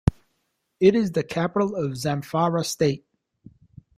[0.79, 3.05] It is the capital of Zamfara State.